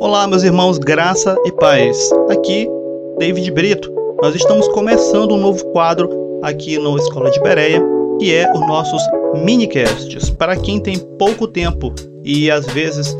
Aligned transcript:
Olá, 0.00 0.26
meus 0.26 0.42
irmãos, 0.42 0.78
graça 0.78 1.36
e 1.44 1.52
paz. 1.52 2.10
Aqui, 2.30 2.68
David 3.18 3.50
Brito. 3.50 3.92
Nós 4.22 4.34
estamos 4.34 4.68
começando 4.68 5.32
um 5.32 5.38
novo 5.38 5.64
quadro 5.72 6.08
aqui 6.42 6.78
no 6.78 6.96
Escola 6.96 7.30
de 7.30 7.40
Bereia, 7.40 7.82
que 8.18 8.34
é 8.34 8.50
os 8.52 8.60
nossos 8.60 9.02
minicasts. 9.42 10.30
Para 10.30 10.56
quem 10.56 10.80
tem 10.80 10.98
pouco 10.98 11.46
tempo 11.46 11.94
e 12.24 12.50
às 12.50 12.66
vezes 12.66 13.16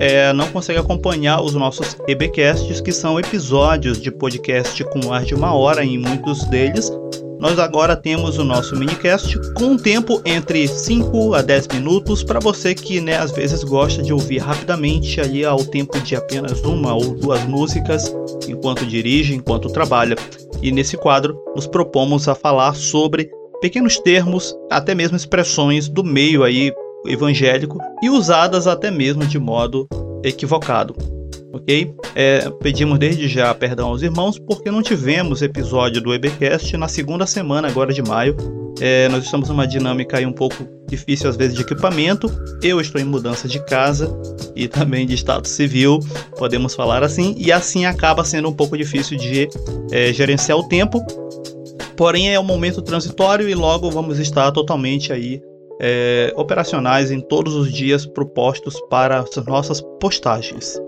é, 0.00 0.32
não 0.32 0.48
consegue 0.48 0.78
acompanhar 0.78 1.42
os 1.42 1.54
nossos 1.54 1.96
EBcasts, 2.06 2.80
que 2.80 2.92
são 2.92 3.18
episódios 3.18 4.00
de 4.00 4.10
podcast 4.10 4.82
com 4.84 5.06
mais 5.06 5.26
de 5.26 5.34
uma 5.34 5.54
hora 5.54 5.84
em 5.84 5.98
muitos 5.98 6.44
deles, 6.44 6.90
nós 7.38 7.58
agora 7.58 7.94
temos 7.94 8.38
o 8.38 8.44
nosso 8.44 8.74
minicast 8.76 9.38
com 9.52 9.66
um 9.66 9.76
tempo 9.76 10.22
entre 10.24 10.66
5 10.66 11.34
a 11.34 11.42
10 11.42 11.68
minutos 11.68 12.22
para 12.22 12.40
você 12.40 12.74
que 12.74 13.00
né, 13.00 13.16
às 13.16 13.30
vezes 13.30 13.62
gosta 13.62 14.02
de 14.02 14.12
ouvir 14.12 14.38
rapidamente 14.38 15.20
ali 15.20 15.44
ao 15.44 15.62
tempo 15.64 16.00
de 16.00 16.16
apenas 16.16 16.62
uma 16.62 16.94
ou 16.94 17.14
duas 17.14 17.44
músicas 17.44 18.14
enquanto 18.48 18.86
dirige, 18.86 19.34
enquanto 19.34 19.68
trabalha. 19.68 20.16
E 20.62 20.72
nesse 20.72 20.96
quadro 20.96 21.38
nos 21.54 21.66
propomos 21.66 22.26
a 22.26 22.34
falar 22.34 22.74
sobre 22.74 23.30
pequenos 23.60 23.98
termos, 23.98 24.56
até 24.70 24.94
mesmo 24.94 25.16
expressões 25.16 25.88
do 25.88 26.02
meio 26.02 26.42
aí 26.42 26.72
evangélico 27.06 27.78
e 28.02 28.08
usadas 28.08 28.66
até 28.66 28.90
mesmo 28.90 29.26
de 29.26 29.38
modo 29.38 29.86
equivocado 30.24 31.15
ok? 31.56 31.94
É, 32.14 32.50
pedimos 32.60 32.98
desde 32.98 33.28
já 33.28 33.52
perdão 33.54 33.88
aos 33.88 34.02
irmãos 34.02 34.38
porque 34.38 34.70
não 34.70 34.82
tivemos 34.82 35.42
episódio 35.42 36.00
do 36.00 36.14
EBcast 36.14 36.76
na 36.76 36.88
segunda 36.88 37.26
semana 37.26 37.68
agora 37.68 37.92
de 37.92 38.02
maio. 38.02 38.36
É, 38.80 39.08
nós 39.08 39.24
estamos 39.24 39.48
numa 39.48 39.66
dinâmica 39.66 40.18
aí 40.18 40.26
um 40.26 40.32
pouco 40.32 40.66
difícil 40.86 41.28
às 41.28 41.36
vezes 41.36 41.54
de 41.54 41.62
equipamento. 41.62 42.30
Eu 42.62 42.80
estou 42.80 43.00
em 43.00 43.04
mudança 43.04 43.48
de 43.48 43.58
casa 43.64 44.10
e 44.54 44.68
também 44.68 45.06
de 45.06 45.14
status 45.14 45.50
civil, 45.50 45.98
podemos 46.38 46.74
falar 46.74 47.02
assim, 47.02 47.34
e 47.38 47.50
assim 47.50 47.86
acaba 47.86 48.24
sendo 48.24 48.48
um 48.48 48.52
pouco 48.52 48.76
difícil 48.76 49.16
de 49.16 49.48
é, 49.90 50.12
gerenciar 50.12 50.58
o 50.58 50.68
tempo. 50.68 51.04
Porém 51.96 52.32
é 52.32 52.38
um 52.38 52.44
momento 52.44 52.82
transitório 52.82 53.48
e 53.48 53.54
logo 53.54 53.90
vamos 53.90 54.18
estar 54.18 54.52
totalmente 54.52 55.12
aí 55.12 55.40
é, 55.80 56.32
operacionais 56.36 57.10
em 57.10 57.20
todos 57.20 57.54
os 57.54 57.72
dias 57.72 58.06
propostos 58.06 58.78
para 58.90 59.20
as 59.20 59.46
nossas 59.46 59.80
postagens. 60.00 60.78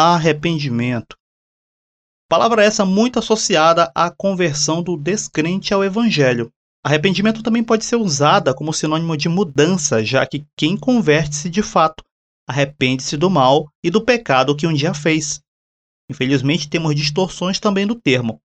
Arrependimento. 0.00 1.16
Palavra 2.30 2.62
essa 2.62 2.84
muito 2.84 3.18
associada 3.18 3.90
à 3.92 4.08
conversão 4.08 4.80
do 4.80 4.96
descrente 4.96 5.74
ao 5.74 5.82
evangelho. 5.82 6.52
Arrependimento 6.84 7.42
também 7.42 7.64
pode 7.64 7.84
ser 7.84 7.96
usada 7.96 8.54
como 8.54 8.72
sinônimo 8.72 9.16
de 9.16 9.28
mudança, 9.28 10.04
já 10.04 10.24
que 10.24 10.46
quem 10.56 10.76
converte-se 10.76 11.50
de 11.50 11.62
fato 11.62 12.04
arrepende-se 12.48 13.16
do 13.16 13.28
mal 13.28 13.68
e 13.82 13.90
do 13.90 14.00
pecado 14.00 14.54
que 14.54 14.68
um 14.68 14.72
dia 14.72 14.94
fez. 14.94 15.40
Infelizmente, 16.08 16.70
temos 16.70 16.94
distorções 16.94 17.58
também 17.58 17.84
do 17.84 17.96
termo. 17.96 18.40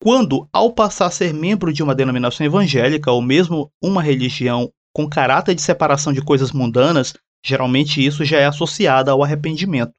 Quando, 0.00 0.48
ao 0.52 0.72
passar 0.72 1.06
a 1.06 1.10
ser 1.10 1.34
membro 1.34 1.72
de 1.72 1.82
uma 1.82 1.96
denominação 1.96 2.46
evangélica 2.46 3.10
ou 3.10 3.20
mesmo 3.20 3.72
uma 3.82 4.00
religião 4.00 4.70
com 4.94 5.10
caráter 5.10 5.56
de 5.56 5.62
separação 5.62 6.12
de 6.12 6.22
coisas 6.22 6.52
mundanas, 6.52 7.12
geralmente 7.44 8.04
isso 8.04 8.24
já 8.24 8.38
é 8.38 8.46
associado 8.46 9.10
ao 9.10 9.24
arrependimento 9.24 9.92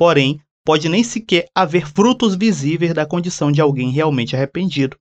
porém, 0.00 0.40
pode 0.64 0.88
nem 0.88 1.04
sequer 1.04 1.50
haver 1.54 1.86
frutos 1.86 2.34
visíveis 2.34 2.94
da 2.94 3.04
condição 3.04 3.52
de 3.52 3.60
alguém 3.60 3.90
realmente 3.90 4.34
arrependido. 4.34 4.96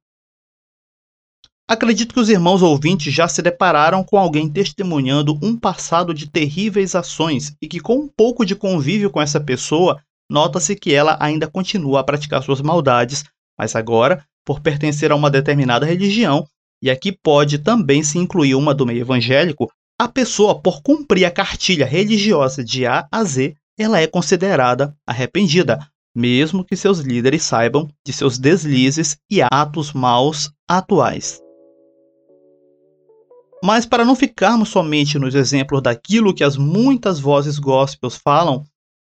Acredito 1.66 2.14
que 2.14 2.20
os 2.20 2.28
irmãos 2.28 2.62
ouvintes 2.62 3.14
já 3.14 3.26
se 3.26 3.42
depararam 3.42 4.04
com 4.04 4.18
alguém 4.18 4.50
testemunhando 4.50 5.40
um 5.42 5.58
passado 5.58 6.14
de 6.14 6.30
terríveis 6.30 6.96
ações 6.96 7.56
e 7.62 7.68
que, 7.70 7.80
com 7.80 7.96
um 7.96 8.10
pouco 8.10 8.46
de 8.46 8.58
convívio 8.58 9.10
com 9.10 9.22
essa 9.22 9.40
pessoa, 9.40 10.04
nota-se 10.30 10.76
que 10.76 10.94
ela 10.94 11.16
ainda 11.22 11.48
continua 11.48 12.02
a 12.02 12.04
praticar 12.04 12.44
suas 12.44 12.60
maldades, 12.60 13.24
mas 13.58 13.78
agora, 13.78 14.26
por 14.46 14.60
pertencer 14.60 15.14
a 15.14 15.16
uma 15.16 15.32
determinada 15.32 15.86
religião, 15.86 16.46
e 16.84 16.92
aqui 16.92 17.14
pode 17.14 17.60
também 17.60 18.04
se 18.04 18.18
incluir 18.18 18.54
uma 18.54 18.74
do 18.74 18.86
meio 18.86 19.00
evangélico, 19.00 19.72
a 19.98 20.10
pessoa, 20.10 20.60
por 20.60 20.82
cumprir 20.82 21.24
a 21.24 21.32
cartilha 21.32 21.86
religiosa 21.86 22.66
de 22.66 22.86
A 22.86 23.08
a 23.10 23.24
Z, 23.24 23.56
ela 23.80 24.02
é 24.02 24.06
considerada 24.06 24.94
arrependida, 25.08 25.80
mesmo 26.14 26.66
que 26.66 26.76
seus 26.76 27.00
líderes 27.00 27.44
saibam 27.44 27.88
de 28.06 28.12
seus 28.12 28.38
deslizes 28.38 29.18
e 29.32 29.42
atos 29.42 29.94
maus 29.94 30.52
atuais. 30.68 31.42
Mas 33.64 33.86
para 33.86 34.04
não 34.04 34.16
ficarmos 34.16 34.68
somente 34.68 35.18
nos 35.18 35.34
exemplos 35.34 35.82
daquilo 35.82 36.34
que 36.34 36.44
as 36.44 36.58
muitas 36.58 37.20
vozes 37.20 37.58
gospels 37.58 38.18
falam, 38.18 38.66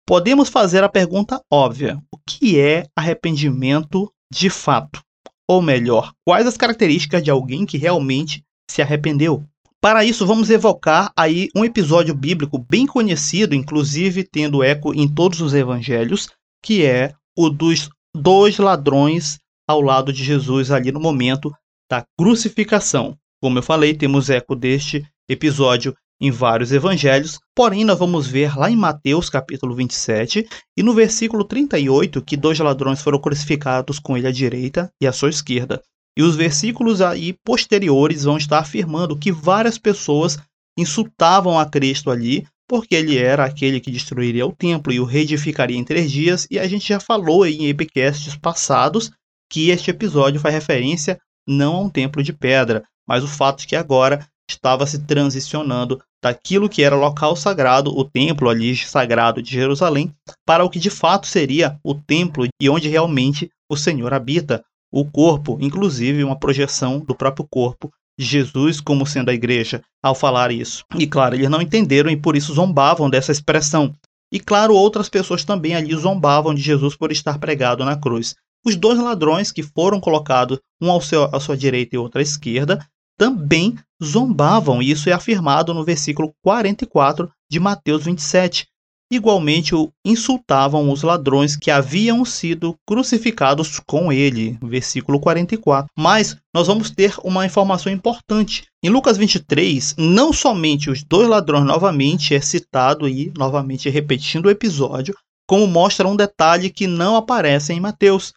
podemos 0.08 0.48
fazer 0.48 0.84
a 0.84 0.90
pergunta 0.90 1.42
óbvia: 1.52 2.02
o 2.10 2.18
que 2.18 2.58
é 2.60 2.86
arrependimento 2.96 4.12
de 4.32 4.50
fato? 4.50 5.02
Ou 5.48 5.62
melhor, 5.62 6.14
quais 6.26 6.48
as 6.48 6.56
características 6.56 7.22
de 7.22 7.30
alguém 7.30 7.66
que 7.66 7.78
realmente 7.78 8.46
se 8.70 8.82
arrependeu? 8.82 9.46
Para 9.82 10.06
isso, 10.06 10.28
vamos 10.28 10.52
evocar 10.52 11.12
aí 11.18 11.50
um 11.56 11.66
episódio 11.66 12.14
bíblico 12.14 12.64
bem 12.70 12.86
conhecido, 12.86 13.56
inclusive 13.56 14.24
tendo 14.24 14.62
eco 14.62 14.94
em 14.94 15.08
todos 15.08 15.42
os 15.42 15.56
evangelhos, 15.56 16.30
que 16.64 16.86
é 16.86 17.16
o 17.36 17.50
dos 17.50 17.90
dois 18.16 18.60
ladrões 18.60 19.40
ao 19.68 19.82
lado 19.82 20.14
de 20.14 20.24
Jesus 20.24 20.70
ali 20.70 20.92
no 20.92 21.00
momento 21.00 21.52
da 21.90 22.06
crucificação. 22.16 23.18
Como 23.42 23.58
eu 23.58 23.64
falei, 23.64 23.96
temos 23.96 24.30
eco 24.30 24.56
deste 24.56 25.04
episódio 25.28 25.96
em 26.22 26.30
vários 26.30 26.72
evangelhos, 26.72 27.40
porém 27.56 27.84
nós 27.84 27.98
vamos 27.98 28.28
ver 28.28 28.56
lá 28.56 28.70
em 28.70 28.76
Mateus 28.76 29.32
capítulo 29.32 29.74
27 29.74 30.48
e 30.78 30.84
no 30.84 30.94
versículo 30.94 31.44
38 31.44 32.22
que 32.22 32.38
dois 32.38 32.60
ladrões 32.60 33.02
foram 33.02 33.18
crucificados 33.18 33.98
com 33.98 34.16
ele 34.16 34.28
à 34.28 34.32
direita 34.32 34.92
e 35.02 35.08
à 35.08 35.12
sua 35.12 35.32
esquerda. 35.32 35.82
E 36.18 36.24
os 36.24 36.36
versículos 36.36 37.02
aí 37.02 37.34
posteriores 37.46 38.24
vão 38.24 38.38
estar 38.38 38.60
afirmando 38.60 39.18
que 39.18 39.32
várias 39.32 39.78
pessoas 39.78 40.38
insultavam 40.78 41.58
a 41.58 41.66
Cristo 41.66 42.10
ali, 42.10 42.46
porque 42.68 42.96
ele 42.96 43.18
era 43.18 43.46
aquele 43.46 43.80
que 43.80 43.92
destruiria 43.92 44.46
o 44.46 44.56
templo 44.56 44.94
e 44.94 45.00
o 45.00 45.06
reedificaria 45.06 45.78
em 45.78 45.84
três 45.84 46.12
dias, 46.12 46.48
e 46.50 46.58
a 46.58 46.68
gente 46.68 46.88
já 46.88 47.00
falou 47.00 47.46
em 47.46 47.68
epicasts 47.68 48.36
passados 48.36 49.12
que 49.52 49.70
este 49.70 49.92
episódio 49.92 50.40
faz 50.40 50.56
referência 50.56 51.20
não 51.48 51.76
a 51.76 51.82
um 51.82 51.90
templo 51.90 52.24
de 52.24 52.32
pedra, 52.32 52.84
mas 53.08 53.24
o 53.24 53.28
fato 53.28 53.60
de 53.60 53.68
que 53.68 53.76
agora 53.76 54.26
estava 54.50 54.86
se 54.86 55.00
transicionando 55.00 56.02
daquilo 56.24 56.70
que 56.70 56.84
era 56.84 56.96
local 56.96 57.36
sagrado, 57.36 57.98
o 57.98 58.04
templo 58.04 58.50
ali 58.50 58.76
sagrado 58.78 59.42
de 59.42 59.52
Jerusalém, 59.52 60.14
para 60.46 60.64
o 60.64 60.70
que 60.70 60.80
de 60.80 60.90
fato 60.90 61.28
seria 61.28 61.80
o 61.84 61.96
templo 61.96 62.48
e 62.62 62.70
onde 62.70 62.88
realmente 62.88 63.50
o 63.70 63.76
Senhor 63.76 64.14
habita, 64.14 64.64
o 64.92 65.06
corpo, 65.06 65.58
inclusive 65.62 66.24
uma 66.24 66.38
projeção 66.38 67.00
do 67.00 67.16
próprio 67.16 67.48
corpo 67.50 67.92
de 68.20 68.26
Jesus 68.26 68.82
como 68.82 69.06
sendo 69.06 69.30
a 69.30 69.34
igreja 69.34 69.82
ao 70.04 70.14
falar 70.14 70.52
isso. 70.52 70.84
E 70.96 71.08
claro, 71.08 71.36
eles 71.36 71.50
não 71.50 71.62
entenderam 71.62 72.10
e 72.12 72.18
por 72.18 72.36
isso 72.36 72.54
zombavam 72.54 73.10
dessa 73.10 73.32
expressão. 73.32 73.96
E 74.32 74.40
claro, 74.40 74.76
outras 74.76 75.10
pessoas 75.10 75.44
também 75.44 75.76
ali 75.76 75.96
zombavam 75.96 76.54
de 76.54 76.62
Jesus 76.62 76.96
por 76.96 77.12
estar 77.12 77.40
pregado 77.40 77.84
na 77.86 77.96
cruz. 77.96 78.36
Os 78.66 78.76
dois 78.76 79.00
ladrões 79.00 79.52
que 79.52 79.64
foram 79.64 80.00
colocados, 80.00 80.60
um 80.80 80.92
ao 80.92 81.02
seu, 81.02 81.24
à 81.36 81.40
sua 81.40 81.58
direita 81.58 81.96
e 81.96 82.00
outro 82.00 82.20
à 82.20 82.22
esquerda, 82.22 82.86
também 83.18 83.76
zombavam, 84.04 84.82
e 84.82 84.90
isso 84.90 85.10
é 85.10 85.14
afirmado 85.14 85.74
no 85.74 85.84
versículo 85.84 86.34
44 86.42 87.30
de 87.50 87.60
Mateus 87.60 88.06
27. 88.06 88.68
Igualmente 89.12 89.74
insultavam 90.06 90.90
os 90.90 91.04
ladrões 91.04 91.58
que 91.58 91.70
haviam 91.70 92.24
sido 92.24 92.78
crucificados 92.88 93.78
com 93.78 94.10
ele. 94.10 94.58
Versículo 94.64 95.20
44. 95.20 95.92
Mas 96.00 96.38
nós 96.56 96.68
vamos 96.68 96.90
ter 96.90 97.16
uma 97.22 97.46
informação 97.46 97.92
importante. 97.92 98.68
Em 98.82 98.90
Lucas 98.90 99.18
23, 99.18 99.96
não 99.98 100.32
somente 100.32 100.90
os 100.90 101.04
dois 101.04 101.28
ladrões 101.28 101.66
novamente 101.66 102.34
é 102.34 102.40
citado 102.40 103.06
e 103.06 103.34
novamente 103.38 103.90
repetindo 103.90 104.46
o 104.46 104.50
episódio, 104.50 105.14
como 105.46 105.68
mostra 105.68 106.08
um 106.08 106.16
detalhe 106.16 106.70
que 106.70 106.88
não 106.88 107.18
aparece 107.18 107.74
em 107.74 107.82
Mateus. 107.82 108.32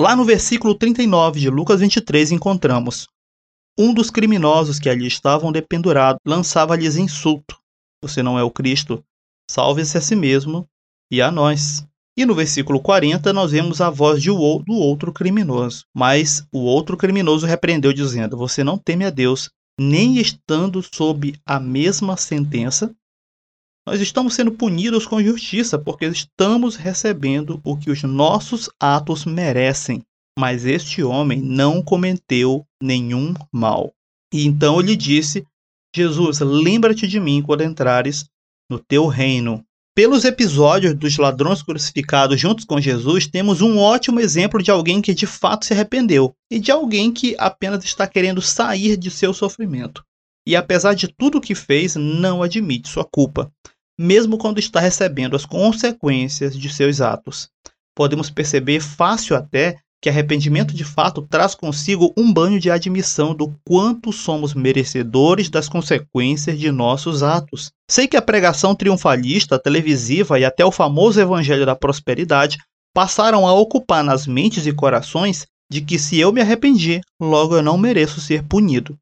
Lá 0.00 0.16
no 0.16 0.24
versículo 0.24 0.74
39 0.74 1.38
de 1.38 1.48
Lucas 1.48 1.78
23 1.78 2.32
encontramos: 2.32 3.06
Um 3.78 3.94
dos 3.94 4.10
criminosos 4.10 4.80
que 4.80 4.88
ali 4.88 5.06
estavam 5.06 5.52
dependurados 5.52 6.20
lançava-lhes 6.26 6.96
insulto: 6.96 7.56
Você 8.02 8.24
não 8.24 8.36
é 8.36 8.42
o 8.42 8.50
Cristo? 8.50 9.04
Salve-se 9.50 9.96
a 9.96 10.00
si 10.00 10.16
mesmo 10.16 10.68
e 11.10 11.22
a 11.22 11.30
nós. 11.30 11.86
E 12.18 12.24
no 12.24 12.34
versículo 12.34 12.80
40 12.80 13.32
nós 13.32 13.52
vemos 13.52 13.80
a 13.80 13.90
voz 13.90 14.22
de, 14.22 14.28
do 14.30 14.72
outro 14.72 15.12
criminoso. 15.12 15.84
Mas 15.94 16.46
o 16.50 16.60
outro 16.60 16.96
criminoso 16.96 17.46
repreendeu, 17.46 17.92
dizendo: 17.92 18.36
Você 18.36 18.64
não 18.64 18.78
teme 18.78 19.04
a 19.04 19.10
Deus, 19.10 19.50
nem 19.78 20.18
estando 20.18 20.82
sob 20.82 21.38
a 21.44 21.60
mesma 21.60 22.16
sentença. 22.16 22.94
Nós 23.86 24.00
estamos 24.00 24.34
sendo 24.34 24.50
punidos 24.50 25.06
com 25.06 25.22
justiça, 25.22 25.78
porque 25.78 26.06
estamos 26.06 26.74
recebendo 26.74 27.60
o 27.62 27.76
que 27.76 27.90
os 27.90 28.02
nossos 28.02 28.68
atos 28.80 29.24
merecem. 29.24 30.02
Mas 30.38 30.64
este 30.64 31.02
homem 31.02 31.40
não 31.40 31.82
cometeu 31.82 32.66
nenhum 32.82 33.32
mal. 33.52 33.92
E 34.32 34.46
então 34.46 34.80
ele 34.80 34.96
disse: 34.96 35.46
Jesus, 35.94 36.40
lembra-te 36.40 37.06
de 37.06 37.20
mim 37.20 37.42
quando 37.42 37.62
entrares 37.62 38.26
no 38.70 38.78
teu 38.78 39.06
reino. 39.06 39.64
Pelos 39.94 40.26
episódios 40.26 40.94
dos 40.94 41.16
ladrões 41.16 41.62
crucificados 41.62 42.38
juntos 42.38 42.66
com 42.66 42.78
Jesus, 42.78 43.26
temos 43.26 43.62
um 43.62 43.78
ótimo 43.78 44.20
exemplo 44.20 44.62
de 44.62 44.70
alguém 44.70 45.00
que 45.00 45.14
de 45.14 45.26
fato 45.26 45.64
se 45.64 45.72
arrependeu 45.72 46.34
e 46.50 46.58
de 46.58 46.70
alguém 46.70 47.10
que 47.10 47.34
apenas 47.38 47.82
está 47.82 48.06
querendo 48.06 48.42
sair 48.42 48.96
de 48.96 49.10
seu 49.10 49.32
sofrimento. 49.32 50.04
E 50.46 50.54
apesar 50.54 50.94
de 50.94 51.08
tudo 51.08 51.38
o 51.38 51.40
que 51.40 51.54
fez, 51.54 51.96
não 51.96 52.42
admite 52.42 52.90
sua 52.90 53.04
culpa, 53.04 53.50
mesmo 53.98 54.36
quando 54.36 54.58
está 54.58 54.80
recebendo 54.80 55.34
as 55.34 55.46
consequências 55.46 56.56
de 56.56 56.68
seus 56.68 57.00
atos. 57.00 57.48
Podemos 57.94 58.28
perceber 58.28 58.80
fácil 58.80 59.34
até 59.34 59.78
que 60.02 60.08
arrependimento 60.08 60.74
de 60.74 60.84
fato 60.84 61.22
traz 61.22 61.54
consigo 61.54 62.12
um 62.16 62.32
banho 62.32 62.60
de 62.60 62.70
admissão 62.70 63.34
do 63.34 63.54
quanto 63.66 64.12
somos 64.12 64.54
merecedores 64.54 65.48
das 65.48 65.68
consequências 65.68 66.58
de 66.58 66.70
nossos 66.70 67.22
atos. 67.22 67.70
Sei 67.90 68.06
que 68.06 68.16
a 68.16 68.22
pregação 68.22 68.74
triunfalista, 68.74 69.58
televisiva 69.58 70.38
e 70.38 70.44
até 70.44 70.64
o 70.64 70.70
famoso 70.70 71.20
evangelho 71.20 71.66
da 71.66 71.74
prosperidade 71.74 72.58
passaram 72.94 73.46
a 73.46 73.52
ocupar 73.52 74.02
nas 74.02 74.26
mentes 74.26 74.66
e 74.66 74.72
corações 74.72 75.46
de 75.70 75.80
que 75.80 75.98
se 75.98 76.18
eu 76.18 76.32
me 76.32 76.40
arrependi, 76.40 77.00
logo 77.20 77.56
eu 77.56 77.62
não 77.62 77.76
mereço 77.76 78.20
ser 78.20 78.42
punido. 78.44 78.96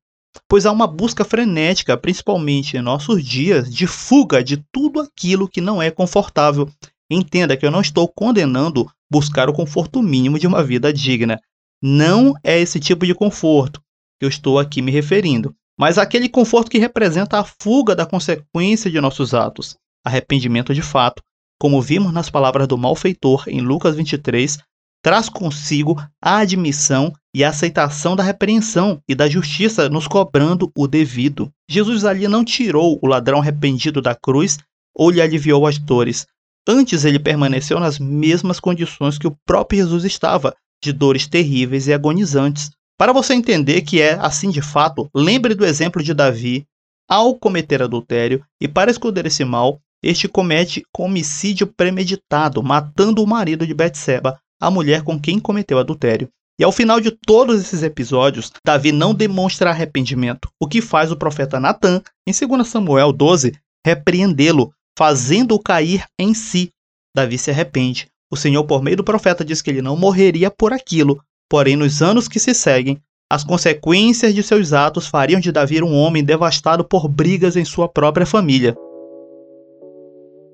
Pois 0.48 0.66
há 0.66 0.72
uma 0.72 0.86
busca 0.86 1.24
frenética, 1.24 1.96
principalmente 1.96 2.76
em 2.76 2.82
nossos 2.82 3.24
dias, 3.24 3.72
de 3.72 3.86
fuga 3.86 4.42
de 4.42 4.62
tudo 4.72 5.00
aquilo 5.00 5.48
que 5.48 5.60
não 5.60 5.80
é 5.80 5.90
confortável 5.90 6.68
Entenda 7.14 7.56
que 7.56 7.64
eu 7.64 7.70
não 7.70 7.80
estou 7.80 8.08
condenando 8.08 8.90
buscar 9.10 9.48
o 9.48 9.52
conforto 9.52 10.02
mínimo 10.02 10.38
de 10.38 10.46
uma 10.46 10.64
vida 10.64 10.92
digna. 10.92 11.40
Não 11.80 12.34
é 12.42 12.58
esse 12.58 12.80
tipo 12.80 13.06
de 13.06 13.14
conforto 13.14 13.80
que 14.18 14.24
eu 14.24 14.28
estou 14.28 14.58
aqui 14.58 14.82
me 14.82 14.90
referindo, 14.90 15.54
mas 15.78 15.96
aquele 15.96 16.28
conforto 16.28 16.70
que 16.70 16.78
representa 16.78 17.38
a 17.38 17.44
fuga 17.44 17.94
da 17.94 18.04
consequência 18.04 18.90
de 18.90 19.00
nossos 19.00 19.32
atos, 19.32 19.76
arrependimento 20.04 20.74
de 20.74 20.82
fato, 20.82 21.22
como 21.60 21.80
vimos 21.80 22.12
nas 22.12 22.28
palavras 22.28 22.66
do 22.66 22.76
malfeitor 22.76 23.44
em 23.46 23.60
Lucas 23.60 23.94
23, 23.94 24.58
traz 25.02 25.28
consigo 25.28 26.02
a 26.20 26.38
admissão 26.38 27.12
e 27.32 27.44
a 27.44 27.50
aceitação 27.50 28.16
da 28.16 28.22
repreensão 28.22 29.00
e 29.08 29.14
da 29.14 29.28
justiça 29.28 29.88
nos 29.88 30.08
cobrando 30.08 30.72
o 30.76 30.88
devido. 30.88 31.52
Jesus 31.68 32.04
ali 32.04 32.26
não 32.26 32.44
tirou 32.44 32.98
o 33.00 33.06
ladrão 33.06 33.40
arrependido 33.40 34.02
da 34.02 34.14
cruz 34.14 34.58
ou 34.96 35.10
lhe 35.10 35.20
aliviou 35.20 35.66
as 35.66 35.78
dores, 35.78 36.26
Antes 36.66 37.04
ele 37.04 37.18
permaneceu 37.18 37.78
nas 37.78 37.98
mesmas 37.98 38.58
condições 38.58 39.18
que 39.18 39.26
o 39.26 39.36
próprio 39.46 39.80
Jesus 39.80 40.04
estava, 40.04 40.54
de 40.82 40.92
dores 40.92 41.26
terríveis 41.26 41.86
e 41.86 41.92
agonizantes. 41.92 42.70
Para 42.98 43.12
você 43.12 43.34
entender 43.34 43.82
que 43.82 44.00
é 44.00 44.14
assim 44.14 44.50
de 44.50 44.62
fato, 44.62 45.08
lembre 45.14 45.54
do 45.54 45.64
exemplo 45.64 46.02
de 46.02 46.14
Davi 46.14 46.66
ao 47.08 47.34
cometer 47.34 47.82
adultério 47.82 48.42
e 48.60 48.66
para 48.66 48.90
esconder 48.90 49.26
esse 49.26 49.44
mal, 49.44 49.80
este 50.02 50.28
comete 50.28 50.82
homicídio 50.96 51.66
premeditado, 51.66 52.62
matando 52.62 53.22
o 53.22 53.26
marido 53.26 53.66
de 53.66 53.74
Betseba, 53.74 54.38
a 54.60 54.70
mulher 54.70 55.02
com 55.02 55.20
quem 55.20 55.38
cometeu 55.38 55.78
adultério. 55.78 56.28
E 56.58 56.62
ao 56.62 56.70
final 56.70 57.00
de 57.00 57.10
todos 57.10 57.60
esses 57.60 57.82
episódios, 57.82 58.52
Davi 58.64 58.92
não 58.92 59.12
demonstra 59.12 59.70
arrependimento, 59.70 60.48
o 60.60 60.68
que 60.68 60.80
faz 60.80 61.10
o 61.10 61.16
profeta 61.16 61.58
Natan, 61.58 62.00
em 62.26 62.32
2 62.32 62.68
Samuel 62.68 63.12
12, 63.12 63.52
repreendê-lo, 63.84 64.72
fazendo-o 64.96 65.58
cair 65.58 66.04
em 66.18 66.34
si. 66.34 66.70
Davi 67.14 67.38
se 67.38 67.50
arrepende. 67.50 68.08
O 68.30 68.36
Senhor, 68.36 68.64
por 68.64 68.82
meio 68.82 68.96
do 68.96 69.04
profeta, 69.04 69.44
diz 69.44 69.62
que 69.62 69.70
ele 69.70 69.82
não 69.82 69.96
morreria 69.96 70.50
por 70.50 70.72
aquilo, 70.72 71.22
porém, 71.48 71.76
nos 71.76 72.02
anos 72.02 72.26
que 72.26 72.40
se 72.40 72.54
seguem, 72.54 73.00
as 73.30 73.44
consequências 73.44 74.34
de 74.34 74.42
seus 74.42 74.72
atos 74.72 75.06
fariam 75.06 75.40
de 75.40 75.50
Davi 75.50 75.82
um 75.82 75.94
homem 75.94 76.22
devastado 76.22 76.84
por 76.84 77.08
brigas 77.08 77.56
em 77.56 77.64
sua 77.64 77.88
própria 77.88 78.26
família. 78.26 78.76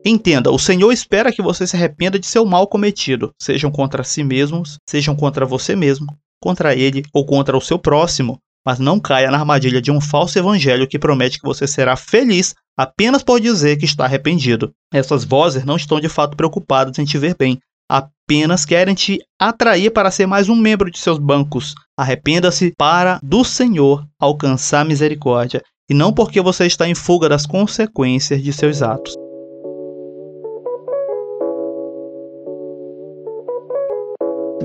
Entenda, 0.05 0.51
o 0.51 0.59
Senhor 0.59 0.91
espera 0.91 1.33
que 1.33 1.43
você 1.43 1.67
se 1.67 1.77
arrependa 1.77 2.19
de 2.19 2.27
seu 2.27 2.47
mal 2.47 2.67
cometido, 2.67 3.35
sejam 3.39 3.71
contra 3.71 4.03
si 4.03 4.25
mesmos, 4.25 4.79
sejam 4.89 5.15
contra 5.15 5.45
você 5.45 5.77
mesmo, 5.77 6.07
contra 6.41 6.75
ele 6.75 7.03
ou 7.13 7.27
contra 7.27 7.57
o 7.57 7.61
seu 7.61 7.79
próximo, 7.79 8.39
mas 8.67 8.79
não 8.79 9.01
caia 9.01 9.31
na 9.31 9.39
armadilha 9.39 9.81
de 9.81 9.91
um 9.91 10.01
falso 10.01 10.39
evangelho 10.39 10.87
que 10.87 10.99
promete 10.99 11.39
que 11.39 11.47
você 11.47 11.67
será 11.67 11.97
feliz 11.97 12.55
apenas 12.77 13.23
por 13.23 13.41
dizer 13.41 13.77
que 13.77 13.85
está 13.85 14.05
arrependido. 14.05 14.73
Essas 14.93 15.25
vozes 15.25 15.65
não 15.65 15.77
estão 15.77 16.01
de 16.01 16.09
fato 16.09 16.37
preocupadas 16.37 16.99
em 16.99 17.05
te 17.05 17.19
ver 17.19 17.37
bem, 17.37 17.59
apenas 17.91 18.65
querem 18.65 18.95
te 18.95 19.19
atrair 19.39 19.91
para 19.91 20.11
ser 20.11 20.27
mais 20.27 20.49
um 20.49 20.57
membro 20.57 20.91
de 20.91 20.99
seus 20.99 21.19
bancos. 21.19 21.75
Arrependa-se 21.99 22.73
para 22.79 23.19
do 23.23 23.45
Senhor 23.45 24.07
alcançar 24.19 24.85
misericórdia, 24.85 25.63
e 25.91 25.95
não 25.95 26.13
porque 26.13 26.41
você 26.41 26.67
está 26.67 26.89
em 26.89 26.95
fuga 26.95 27.29
das 27.29 27.47
consequências 27.47 28.43
de 28.43 28.53
seus 28.53 28.81
atos. 28.81 29.15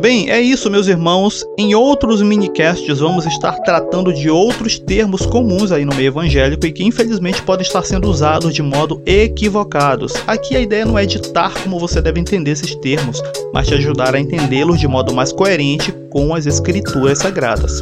Bem, 0.06 0.30
é 0.30 0.40
isso, 0.40 0.70
meus 0.70 0.88
irmãos. 0.88 1.44
Em 1.58 1.74
outros 1.74 2.22
minicasts 2.22 3.00
vamos 3.00 3.26
estar 3.26 3.54
tratando 3.62 4.14
de 4.14 4.30
outros 4.30 4.78
termos 4.78 5.26
comuns 5.26 5.72
aí 5.72 5.84
no 5.84 5.96
meio 5.96 6.10
evangélico 6.10 6.64
e 6.68 6.72
que 6.72 6.84
infelizmente 6.84 7.42
podem 7.42 7.66
estar 7.66 7.82
sendo 7.82 8.08
usados 8.08 8.54
de 8.54 8.62
modo 8.62 9.02
equivocados. 9.04 10.14
Aqui 10.28 10.56
a 10.56 10.62
ideia 10.62 10.86
não 10.86 11.00
é 11.00 11.08
ditar 11.08 11.52
como 11.56 11.80
você 11.80 12.04
deve 12.04 12.20
entender 12.20 12.52
esses 12.52 12.76
termos, 12.76 13.20
mas 13.52 13.68
te 13.68 13.74
ajudar 13.74 14.14
a 14.14 14.20
entendê-los 14.20 14.80
de 14.80 14.88
modo 14.88 15.12
mais 15.12 15.32
coerente 15.32 15.92
com 16.12 16.36
as 16.36 16.46
escrituras 16.46 17.18
sagradas. 17.18 17.82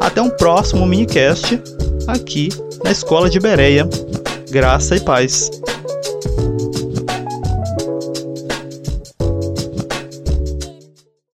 Até 0.00 0.20
um 0.20 0.30
próximo 0.30 0.84
minicast 0.84 1.62
aqui 2.08 2.48
na 2.82 2.90
Escola 2.90 3.30
de 3.30 3.38
Bereia. 3.38 3.88
Graça 4.50 4.96
e 4.96 5.00
paz. 5.00 5.48